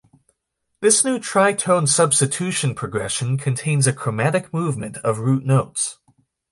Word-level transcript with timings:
This 0.79 1.05
new 1.05 1.19
tritone 1.19 1.87
substitution 1.87 2.73
progression 2.73 3.37
contains 3.37 3.85
a 3.85 3.93
chromatic 3.93 4.51
movement 4.51 4.97
of 5.03 5.19
root 5.19 5.45
notes. 5.45 5.99